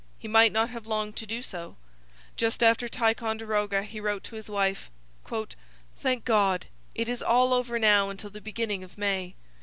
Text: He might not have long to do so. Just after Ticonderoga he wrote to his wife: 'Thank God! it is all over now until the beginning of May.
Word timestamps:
He 0.17 0.27
might 0.27 0.51
not 0.51 0.71
have 0.71 0.87
long 0.87 1.13
to 1.13 1.27
do 1.27 1.43
so. 1.43 1.75
Just 2.35 2.63
after 2.63 2.87
Ticonderoga 2.87 3.83
he 3.83 3.99
wrote 3.99 4.23
to 4.23 4.35
his 4.35 4.49
wife: 4.49 4.89
'Thank 5.27 6.25
God! 6.25 6.65
it 6.95 7.07
is 7.07 7.21
all 7.21 7.53
over 7.53 7.77
now 7.77 8.09
until 8.09 8.31
the 8.31 8.41
beginning 8.41 8.83
of 8.83 8.97
May. 8.97 9.35